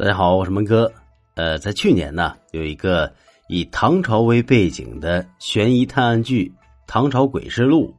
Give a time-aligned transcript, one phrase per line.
[0.00, 0.90] 大家好，我是蒙哥。
[1.34, 3.12] 呃，在去年呢，有一个
[3.48, 6.50] 以唐朝为背景的悬疑探案剧
[6.86, 7.94] 《唐朝诡事录》，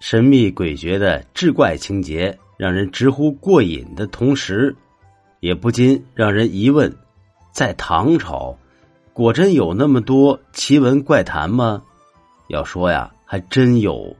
[0.00, 4.76] 神秘诡谲的志怪情节让人直呼过瘾的同时，
[5.40, 6.94] 也不禁让人疑问：
[7.52, 8.54] 在唐朝，
[9.14, 11.82] 果真有那么多奇闻怪谈吗？
[12.48, 14.14] 要说呀，还真有，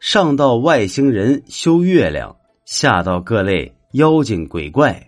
[0.00, 5.00] 上到外星人修月亮，下到各类妖精鬼怪。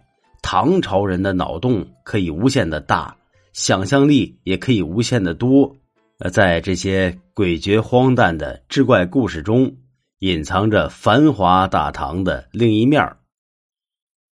[0.48, 3.16] 唐朝人的脑洞可以无限的大，
[3.52, 5.76] 想象力也可以无限的多。
[6.21, 9.76] 呃，在这些诡谲荒诞的志怪故事中，
[10.21, 13.16] 隐藏着繁华大唐的另一面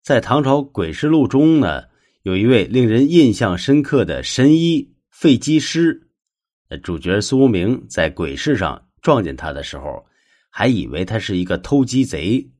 [0.02, 1.82] 在《唐朝诡事录》中呢，
[2.22, 6.08] 有一位令人印象深刻的神医费基师。
[6.82, 10.06] 主角苏明在鬼市上撞见他的时候，
[10.48, 12.50] 还以为他是一个偷鸡贼，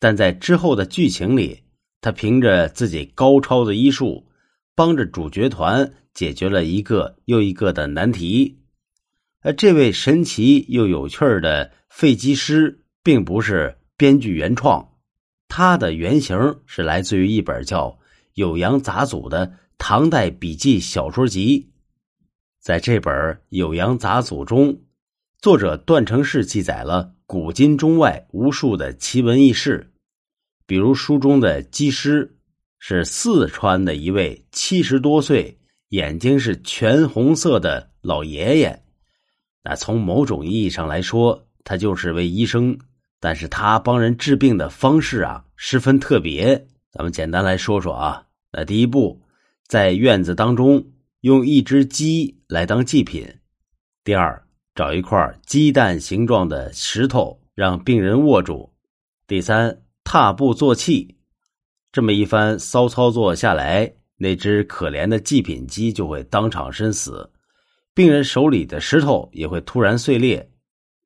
[0.00, 1.62] 但在之后的剧情里。
[2.02, 4.26] 他凭着自己高超的医术，
[4.74, 8.58] 帮着主角团解决了一个又一个的难题。
[9.40, 14.88] 而这位神奇又有趣的废机师，并不是编剧原创，
[15.46, 17.98] 他的原型是来自于一本叫
[18.42, 21.70] 《酉阳杂俎》的唐代笔记小说集。
[22.60, 23.14] 在这本
[23.50, 24.80] 《酉阳杂俎》中，
[25.38, 29.91] 作者段成式记载了古今中外无数的奇闻异事。
[30.72, 32.34] 比如书中的机师
[32.78, 35.54] 是四川的一位七十多岁、
[35.90, 38.82] 眼睛是全红色的老爷爷。
[39.62, 42.74] 那从某种意义上来说，他就是位医生，
[43.20, 46.66] 但是他帮人治病的方式啊，十分特别。
[46.90, 48.24] 咱们简单来说说啊。
[48.50, 49.20] 那第一步，
[49.66, 50.82] 在院子当中
[51.20, 53.26] 用一只鸡来当祭品；
[54.02, 54.42] 第二，
[54.74, 58.72] 找一块鸡蛋形状的石头让病人握住；
[59.26, 59.81] 第三。
[60.04, 61.16] 踏步做气，
[61.90, 67.30] 这么一番骚操作下来，那只可怜的祭品鸡就会当场身死，
[67.94, 70.50] 病人手里的石头也会突然碎裂，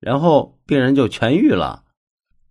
[0.00, 1.84] 然后病人就痊愈了。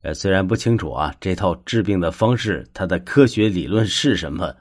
[0.01, 4.55] 呃，虽然不清楚啊，这套治病的方式它的科学理论是什么，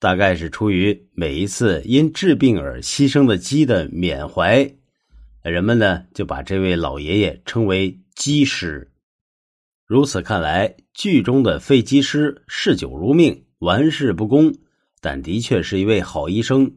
[0.00, 4.68] 大概是出于每一次因治病而牺牲的鸡的缅怀，
[5.42, 8.89] 人们呢就把这位老爷爷称为鸡师。
[9.90, 14.54] 如此看来，剧中的废机师嗜酒如命、玩世不恭，
[15.00, 16.76] 但的确是一位好医生。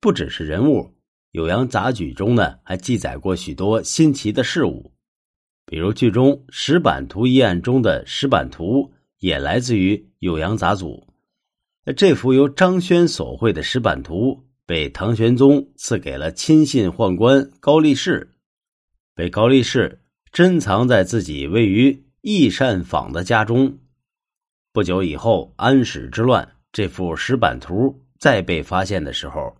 [0.00, 0.92] 不只是人物，
[1.40, 4.92] 《酉阳杂举》中呢还记载过许多新奇的事物，
[5.64, 9.94] 比如剧中石板图一案中的石板图也来自于
[10.28, 11.06] 《酉阳杂组》。
[11.94, 18.34] 这幅由张轩所绘的石板图被唐玄宗赐给了亲信宦官高力士，
[19.14, 19.99] 被高力士。
[20.32, 23.78] 珍藏在自己位于义善坊的家中。
[24.72, 29.56] 不久以后，安史之乱，这幅石板图再被发现的时候，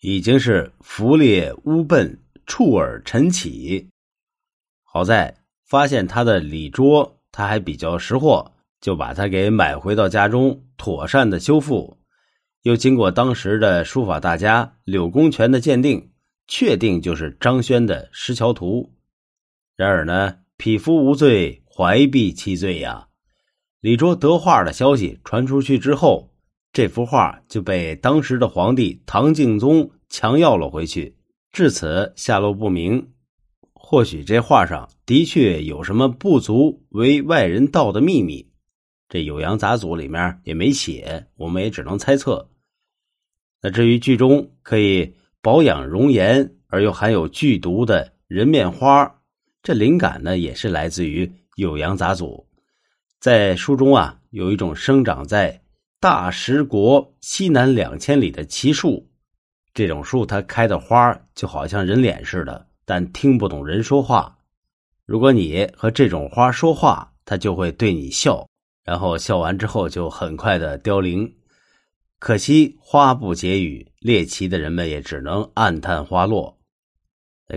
[0.00, 3.88] 已经是浮裂污笨、触耳陈起。
[4.82, 8.50] 好在发现他的礼桌，他还比较识货，
[8.80, 11.96] 就把它给买回到家中，妥善的修复。
[12.62, 16.10] 又经过当时的书法大家柳公权的鉴定，
[16.48, 18.92] 确定就是张轩的石桥图。
[19.78, 23.06] 然而呢，匹夫无罪，怀璧其罪呀！
[23.80, 26.34] 李卓得画的消息传出去之后，
[26.72, 31.14] 这幅画就被当时的皇帝唐敬宗强要了回去，
[31.52, 33.12] 至此下落不明。
[33.72, 38.50] 或许这画上的确有什么不足为外人道的秘密，
[39.08, 42.50] 这《酉阳杂俎》里面也没写，我们也只能猜测。
[43.62, 49.14] 那至于剧中可以保养容颜而又含有剧毒的人面花。
[49.68, 52.24] 这灵感呢，也是来自于《酉阳杂俎》。
[53.20, 55.60] 在书中啊，有一种生长在
[56.00, 59.06] 大石国西南两千里的奇树，
[59.74, 64.38] 这种树它开的花就好像人脸似的，但听不懂人说话。
[65.04, 68.48] 如果你和这种花说话，它就会对你笑，
[68.84, 71.30] 然后笑完之后就很快的凋零。
[72.18, 76.58] 可惜花不结语，猎奇的人们也只能暗叹花落。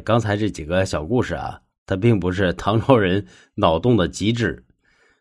[0.04, 1.62] 刚才这几个小故事啊。
[1.86, 3.26] 它并不是唐朝人
[3.56, 4.66] 脑洞的极致，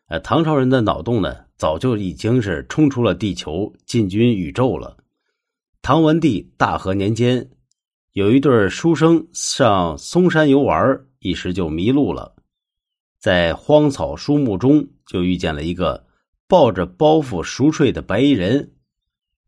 [0.07, 4.97] 呃，唐朝人的脑洞呢，早就已经是冲出了地球，进军宇宙了。
[5.81, 7.49] 唐文帝大和年间，
[8.13, 12.35] 有一对书生上嵩山游玩，一时就迷路了，
[13.19, 16.05] 在荒草树木中就遇见了一个
[16.47, 18.73] 抱着包袱熟睡的白衣人，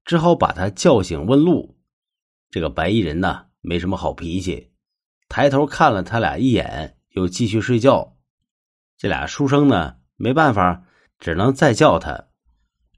[0.04, 1.78] 只好把他叫醒问路。
[2.50, 4.72] 这个白衣人呢，没什么好脾气，
[5.30, 6.98] 抬头看了他俩一眼。
[7.14, 8.18] 又继续睡觉，
[8.98, 10.84] 这俩书生呢，没办法，
[11.20, 12.28] 只能再叫他。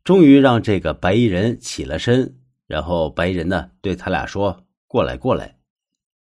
[0.04, 5.58] 终于让这个白衣人起了身，然后白衣人呢对他俩说：“过来，过来。”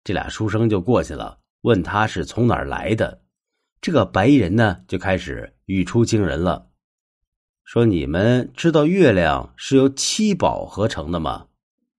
[0.03, 3.21] 这俩书生就过去了，问他是从哪儿来的。
[3.81, 6.69] 这个白衣人呢就开始语出惊人了，
[7.63, 11.47] 说：“你们知道月亮是由七宝合成的吗？”“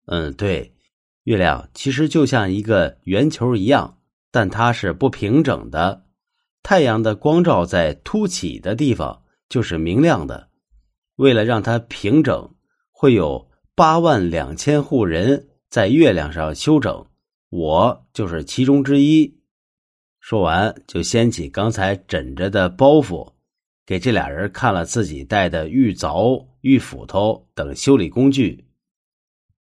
[0.06, 0.74] 嗯，对，
[1.22, 3.98] 月亮其实就像一个圆球一样，
[4.30, 6.04] 但它是不平整的。
[6.62, 10.48] 太阳的光照在凸起的地方就是明亮的。”
[11.16, 12.54] 为了让它平整，
[12.90, 17.06] 会有八万两千户人在月亮上休整，
[17.48, 19.34] 我就是其中之一。
[20.20, 23.32] 说完，就掀起刚才枕着的包袱，
[23.86, 28.65] 给这俩人看了自己带的玉凿、玉斧头等修理工具。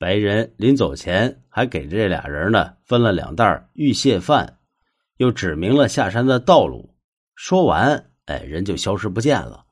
[0.04, 4.58] 白人临走前还给这俩人呢分了两袋玉蟹饭，
[5.16, 6.94] 又指明了下山的道路。
[7.34, 9.64] 说完，哎，人就消失不见了。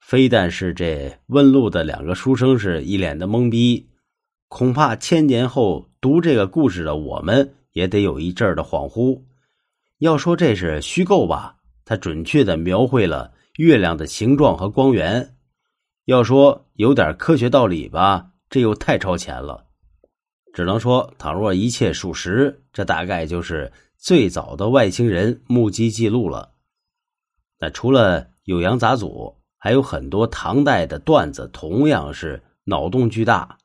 [0.00, 3.88] 非但是这问路的两个书生是一脸的懵逼，
[4.48, 9.22] 恐怕千年后读这个故事的我们也得有一阵的恍惚。
[9.98, 11.54] 要说这是虚构吧，
[11.84, 15.22] 它准确的描绘了月亮的形状和光源；
[16.06, 19.66] 要说有点科学道理吧，这又太超前了。
[20.54, 26.52] 只能说，倘若一切属实，这大概就是最早的外星人目击记录了。
[27.58, 29.34] 那除了酉阳杂俎。
[29.64, 33.58] 还有很多唐代的段子，同样是脑洞巨大。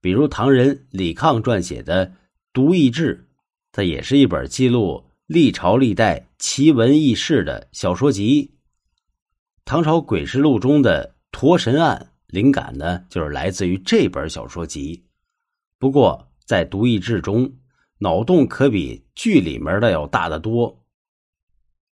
[0.00, 2.06] 比如唐人李抗撰写的
[2.52, 3.26] 《独异志》，
[3.72, 8.54] 它也是一本记录历朝历代奇闻异事的小说集。
[9.64, 15.04] 唐朝诡事录中的驼神案，灵感呢就是来自于这本小说集。
[15.78, 17.52] 不过在《独异志》中，
[17.98, 20.84] 脑洞可比剧里面的要大得多。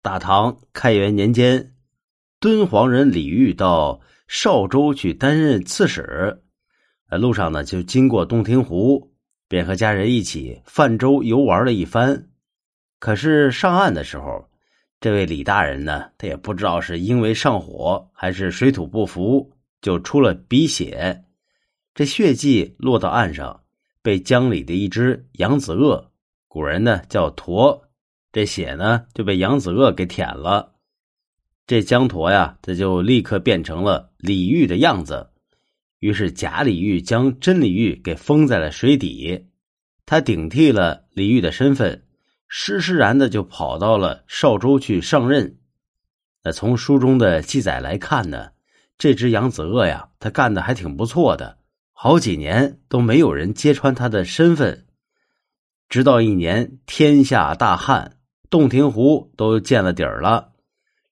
[0.01, 1.75] 大唐开元年间。
[2.39, 6.41] 敦煌人李煜到邵州去担任刺史，
[7.09, 9.13] 呃，路上呢就经过洞庭湖，
[9.47, 12.29] 便和家人一起泛舟游玩了一番。
[12.97, 14.49] 可是上岸的时候，
[14.99, 19.51] 这位李大人呢，他也不知道是因为上火还是水土不服，
[19.81, 21.25] 就出了鼻血。
[21.93, 23.63] 这血迹落到岸上，
[24.01, 26.11] 被江里的一只扬子鳄
[26.47, 27.89] （古人呢叫驼），
[28.31, 30.75] 这血呢就被扬子鳄给舔了。
[31.67, 35.29] 这江驼呀，他就立刻变成了李煜的样子。
[35.99, 39.47] 于是假李煜将真李煜给封在了水底，
[40.05, 42.05] 他顶替了李煜的身份，
[42.47, 45.59] 施施然的就跑到了邵州去上任。
[46.43, 48.49] 那从书中的记载来看呢，
[49.01, 51.57] 这只扬子鳄呀，他干的还挺不错的，
[51.91, 54.85] 好几年都没有人揭穿他的身份，
[55.89, 58.17] 直到一年天下大旱，
[58.51, 60.51] 洞庭湖都见了底儿了。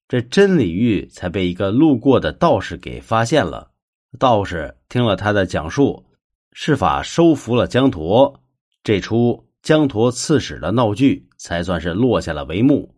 [0.08, 3.72] 这真李煜才被一个路过的道士给发现了。
[4.20, 6.06] 道士听了他的讲述，
[6.54, 8.40] 施法收服了江驼，
[8.84, 12.94] 这出江驼刺史的闹剧才算是落下了帷幕。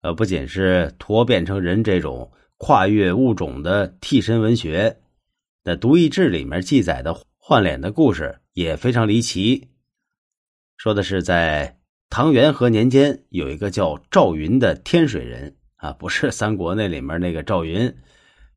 [0.00, 2.32] 呃，不仅是驼变成人这种
[2.64, 5.00] 跨越物种的替身文学，
[5.64, 9.68] 那《独异志》里面记载的换脸的故事也非常离奇。
[10.76, 15.56] 说的是在唐元和年间，有一个叫赵云的天水人。
[15.74, 17.92] 啊，不是三国那里面那个赵云，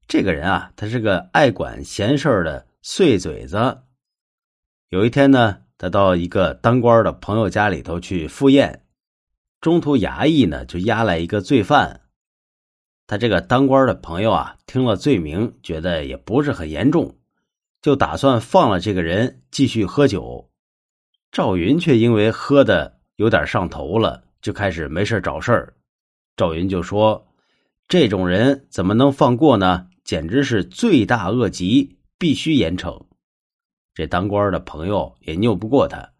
[0.07, 3.57] 这个人啊，他是个爱管闲事的碎嘴子。
[4.89, 8.85] 有一天呢，他到一个当官的朋友家里头去赴宴，
[9.59, 12.01] 中途衙役呢就押来一个罪犯。
[13.07, 17.15] 他这个当官的朋友啊，听了罪名，觉得也不是很严重，
[17.81, 20.49] 就打算放了这个人继续喝酒。
[21.31, 25.73] 赵云却因为喝的有点上头了，就开始没事找事儿。
[26.35, 27.27] 赵云就说
[27.87, 29.87] ：“这种人怎么能放过呢？
[30.03, 33.05] 简直是罪大恶极，必须严惩。”
[33.93, 36.11] 这当官的朋友也拗不过他，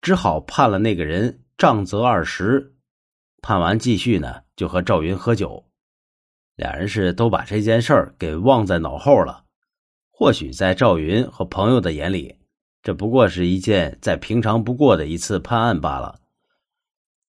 [0.00, 2.74] 只好判了那个人杖责二十。
[3.42, 5.67] 判完，继续呢就和赵云喝酒。
[6.58, 9.44] 俩人是都把这件事儿给忘在脑后了。
[10.10, 12.34] 或许在赵云和朋友的眼里，
[12.82, 16.20] 这不过是一件再平常不过的一次判案罢了。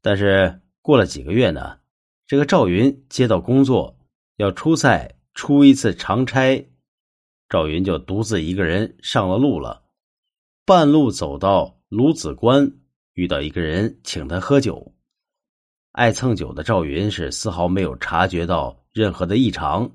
[0.03, 1.79] 但是过了几个月呢？
[2.27, 3.97] 这个赵云接到工作，
[4.37, 6.69] 要出塞出一次长差，
[7.49, 9.85] 赵云就独自一个人上了路了。
[10.65, 12.73] 半路走到鲁子关，
[13.13, 14.93] 遇到一个人请他喝酒。
[15.93, 19.91] 爱蹭酒的赵云是丝毫没有察觉到任何的异常，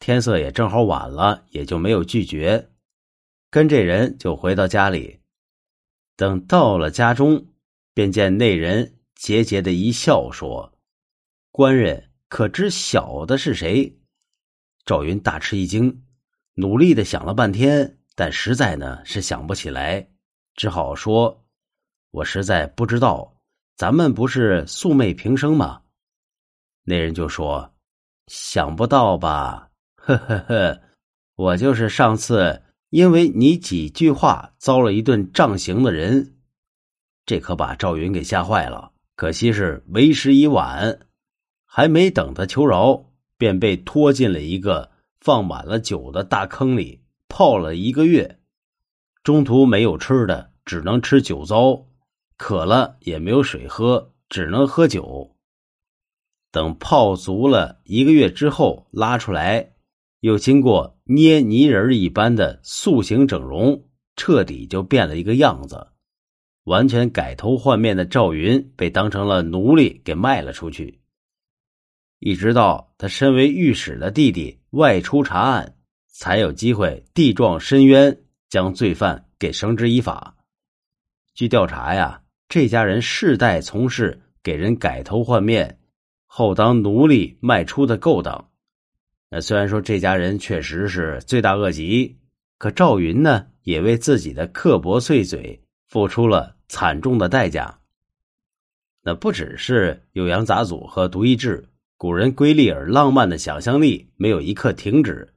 [0.00, 2.68] 天色也正好晚了，也就没有拒绝，
[3.48, 5.20] 跟这人就回到家里。
[6.16, 7.46] 等到了家中，
[7.94, 10.72] 便见那人桀桀的一笑，说。
[11.52, 13.96] 官人可知小的是谁？
[14.84, 16.04] 赵云大吃一惊，
[16.54, 20.08] 努力的想了半天，但实在呢是想不起来，
[20.56, 21.46] 只好说
[22.10, 23.35] ：“我实在不知道，
[23.76, 25.82] 咱们不是素昧平生吗？”
[26.84, 27.74] 那人就说
[28.26, 29.70] ：“想不到吧？
[29.96, 30.80] 呵呵呵，
[31.34, 36.34] 我就是上次因为你几句话遭了一顿杖刑的人。”
[37.26, 41.00] 这可把赵云给吓坏了，可惜是为时已晚，
[41.64, 48.38] 还没等他求饶，便被拖进了一个放满了酒的大坑里，泡了一个月。
[49.24, 51.85] 中途没有吃的，只能吃酒糟；
[52.36, 55.36] 渴了也没有水喝，只能喝酒。
[56.50, 59.72] 等泡足了一个月之后，拉出来，
[60.20, 65.88] 又经过捏泥人一般的塑形整容，彻底就变了一个样子。
[66.64, 71.00] 完全改头换面的赵云被当成了奴隶给卖了出去，
[72.18, 75.76] 一直到他身为御史的弟弟外出查案，
[76.08, 80.36] 才有机会地状申冤，将罪犯给绳之以法。
[81.34, 85.78] 据调查呀，这家人世代从事给人改头换面
[86.24, 88.50] 后当奴隶卖出的勾当。
[89.30, 92.16] 那虽然说这家人确实是罪大恶极，
[92.58, 96.56] 可赵云呢，也为自己的刻薄碎嘴付出了。
[96.68, 97.78] 惨重的代价。
[99.04, 101.64] 那不只是酉阳杂俎和独一志，
[101.96, 105.32] 古人瑰丽而浪漫的想象力没有一刻停止。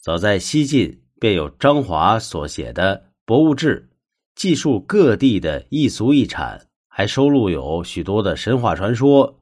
[0.00, 3.86] 早在西晋，便有张华所写的《博物志》，
[4.34, 9.40] 记述各地的异俗异产，还收录有许多的神话传说。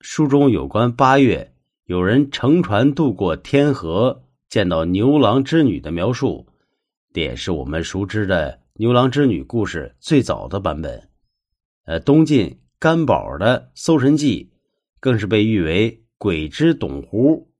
[0.00, 1.54] 书中有关八月
[1.84, 6.46] 有人乘船渡过天河，见到牛郎织女的描述，
[7.12, 8.60] 这也是我们熟知的。
[8.74, 11.10] 牛郎织女故事最早的版本，
[11.84, 14.50] 呃，东晋干宝的《搜神记》
[15.00, 17.50] 更是被誉为“鬼之董狐”。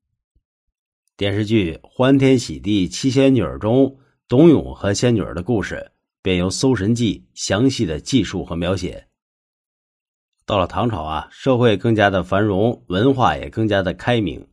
[1.19, 5.93] 电视剧《欢天喜地七仙女》中，董永和仙女的故事
[6.23, 9.07] 便由《搜神记》详细的记述和描写。
[10.47, 14.49] 到了唐朝啊，社会更加的繁荣，文化也更加的开明，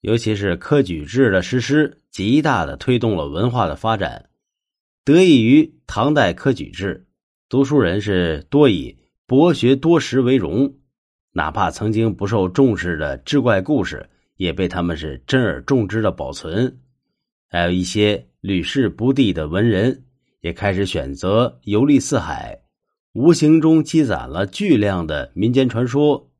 [0.00, 4.28] 尤其是科举制的实施，极大的推动了文化的发展。
[5.04, 7.06] 得益于唐代科举制，
[7.48, 10.76] 读书人是多以博学多识为荣，
[11.32, 16.78] 哪怕曾经不受重视的志怪故事，也被他们是珍而重之的保存。
[17.48, 20.04] 还有一些屡试不第的文人，
[20.42, 22.60] 也开始选择游历四海，
[23.14, 26.30] 无形中积攒了巨量的民间传说。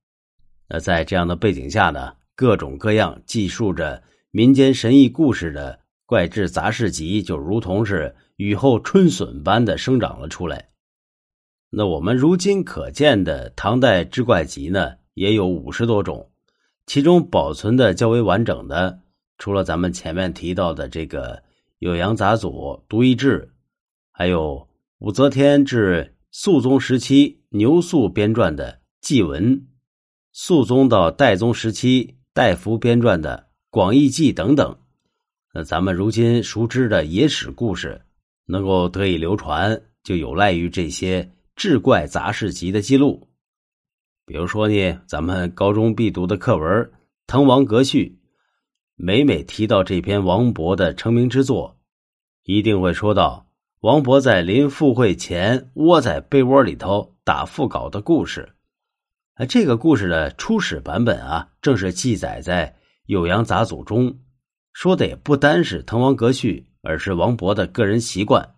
[0.69, 8.15] 那在这样的背景下呢，各种各样记述着民间神异故事的怪志杂事集，就如同是。
[8.37, 10.71] 雨后春笋般的生长了出来。
[11.71, 16.29] 那我们如今可见的唐代志怪集呢，也有五十多种，
[16.87, 18.99] 其中保存的较为完整的，
[19.39, 21.37] 除了咱们前面提到的这个
[21.89, 22.49] 《酉阳杂俎》
[22.89, 23.52] 《独一志》，
[24.23, 24.69] 还有
[25.01, 29.57] 武则天至肃宗时期牛肃编撰的《祭文》，
[30.33, 34.79] 肃宗到代宗时期戴福编撰的《广义记》等等。
[35.53, 38.03] 那咱们如今熟知的野史故事。
[38.47, 43.27] 能够得以流传，就有赖于这些志怪杂事集的记录。
[44.25, 46.69] 比如说呢，咱们高中必读的课文
[47.27, 48.07] 《滕王阁序》，
[48.95, 51.77] 每每提到这篇王勃的成名之作，
[52.45, 53.49] 一定会说到
[53.83, 58.49] 王勃在临赴会前窝在被窝里头打腹稿的故事。
[59.49, 62.77] 这个故事的初始版本啊，正是记载在
[63.13, 64.17] 《酉阳杂俎》中，
[64.73, 66.67] 说的也不单是滕王阁序。
[66.85, 68.57] 而是王勃的个人习惯，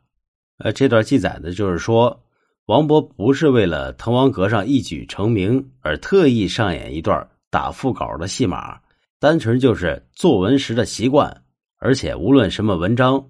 [0.56, 2.24] 呃，这段记载的就是说，
[2.64, 8.80] 王勃不是为了滕王阁上一举成名而特意上演一段打腹稿的戏码，
[9.20, 11.42] 单纯就是作文时的习惯。
[11.76, 13.22] 而且无论什么文章，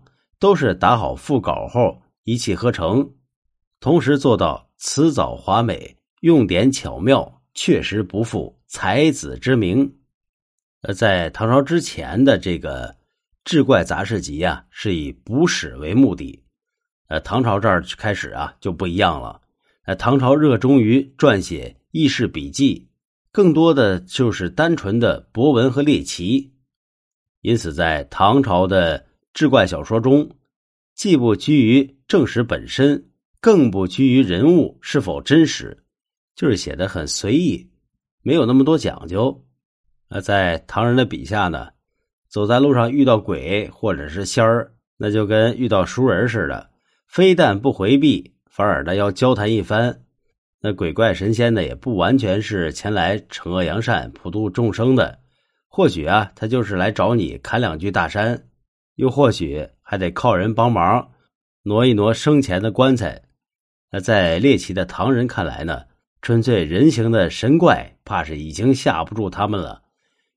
[0.44, 3.14] 都是打好腹稿后一气呵成，
[3.80, 9.90] 同时做到辞藻华美，用典巧妙，确实不负才子之名。
[10.82, 12.94] 呃，在唐朝之前的这个。
[13.42, 16.44] 志怪杂事集啊，是以补史为目的。
[17.08, 19.40] 呃，唐朝这儿开始啊就不一样了。
[19.84, 22.90] 呃，唐朝热衷于撰写轶事笔记，
[23.32, 26.52] 更多的就是单纯的博文和猎奇。
[27.40, 30.30] 因此，在唐朝的志怪小说中，
[30.94, 33.10] 既不拘于正史本身，
[33.40, 35.82] 更不拘于人物是否真实，
[36.36, 37.68] 就是写的很随意，
[38.22, 39.44] 没有那么多讲究。
[40.08, 41.68] 呃，在唐人的笔下呢。
[42.28, 46.70] 走在路上遇到鬼或者是仙儿，那就跟遇到熟人似的，
[47.06, 50.02] 非但不回避，反而呢要交谈一番。
[50.60, 55.20] 那鬼怪神仙呢，也不完全是前来惩恶扬善、普度众生的，
[55.68, 58.48] 或许啊，他就是来找你侃两句大山。
[58.96, 61.10] 又或许还得靠人帮忙
[61.62, 63.22] 挪一挪生前的棺材。
[63.90, 65.82] 那在猎奇的唐人看来呢，
[66.20, 69.82] 纯粹人形的神怪怕是已经吓不住他们了。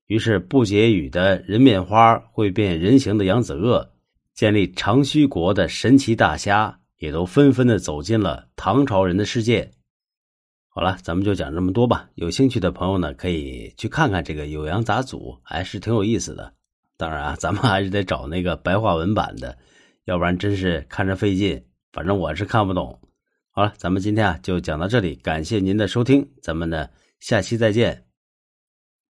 [0.06, 3.92] 于是不解语的人面花会变人形的扬子鳄，
[4.32, 9.70] 建立长须国的神奇大虾，也都纷纷的走进了唐朝人的世界。
[10.68, 12.08] 好了，咱们就讲这么多吧。
[12.14, 16.54] 有兴趣的朋友呢，可以去看看这个《酉阳杂俎》，还是挺有意思的。
[16.98, 19.56] 当然啊，咱们还是得找那个白话文版的，
[20.04, 21.64] 要不然真是看着费劲。
[21.92, 23.00] 反正我是看不懂。
[23.52, 26.88] 好了，咱们今天啊就讲到这里，感谢您的收听，咱们呢
[27.20, 28.07] 下期再见。